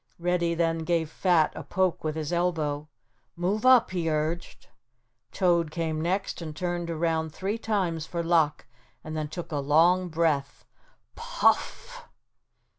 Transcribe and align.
Reddy 0.17 0.55
then 0.55 0.79
gave 0.79 1.11
Fat 1.11 1.53
a 1.55 1.61
poke 1.63 2.03
with 2.03 2.15
his 2.15 2.33
elbow. 2.33 2.87
"Move 3.35 3.67
up," 3.67 3.91
he 3.91 4.09
urged. 4.09 4.65
Toad 5.31 5.69
came 5.69 6.01
next 6.01 6.41
and 6.41 6.55
turned 6.55 6.89
around 6.89 7.29
three 7.35 7.59
times 7.59 8.07
for 8.07 8.23
luck 8.23 8.65
and 9.03 9.15
then 9.15 9.27
took 9.27 9.51
a 9.51 9.57
long 9.59 10.07
breath. 10.09 10.65
Puff! 11.15 12.09